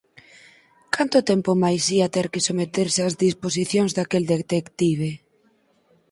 [0.95, 5.09] Canto tempo máis ía ter que someterse ás disposicións daquel detective?